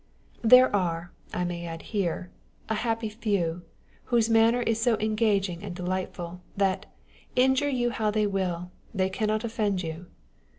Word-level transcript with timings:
There 0.41 0.75
are 0.75 1.11
(I 1.31 1.43
may 1.43 1.67
add 1.67 1.83
here) 1.93 2.31
a 2.69 2.73
happy 2.73 3.07
few, 3.07 3.61
whose 4.05 4.31
manner 4.31 4.63
is 4.63 4.81
so 4.81 4.97
engaging 4.97 5.61
and 5.61 5.75
delightful, 5.75 6.41
that, 6.57 6.87
injure 7.35 7.69
you 7.69 7.91
how 7.91 8.09
they 8.09 8.25
will, 8.25 8.71
they 8.95 9.11
cannot 9.11 9.43
offend 9.43 9.83
you. 9.83 10.07